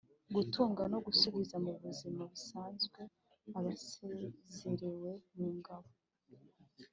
[0.35, 3.01] gutuza no gusubiza mu buzima busanzwe
[3.57, 5.91] abasezerewe mu ngabo.